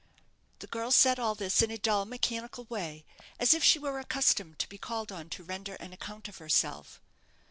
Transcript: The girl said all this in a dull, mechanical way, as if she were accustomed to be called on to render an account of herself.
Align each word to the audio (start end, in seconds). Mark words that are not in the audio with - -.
The 0.57 0.65
girl 0.65 0.89
said 0.89 1.19
all 1.19 1.35
this 1.35 1.61
in 1.61 1.69
a 1.69 1.77
dull, 1.77 2.05
mechanical 2.05 2.63
way, 2.63 3.05
as 3.39 3.53
if 3.53 3.63
she 3.63 3.77
were 3.77 3.99
accustomed 3.99 4.57
to 4.57 4.67
be 4.67 4.79
called 4.79 5.11
on 5.11 5.29
to 5.29 5.43
render 5.43 5.75
an 5.75 5.93
account 5.93 6.27
of 6.27 6.39
herself. 6.39 6.99